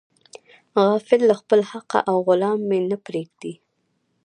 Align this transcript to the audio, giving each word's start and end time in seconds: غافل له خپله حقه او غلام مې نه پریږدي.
غافل 0.83 1.21
له 1.29 1.35
خپله 1.39 1.63
حقه 1.71 1.99
او 2.09 2.15
غلام 2.27 2.59
مې 2.69 2.79
نه 2.89 2.97
پریږدي. 3.05 3.53